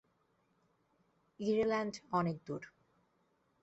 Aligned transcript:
Ireland 1.39 1.95
অনেক 2.11 2.37
দূর। 2.45 2.61